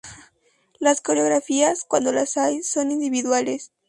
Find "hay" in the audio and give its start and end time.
2.37-2.63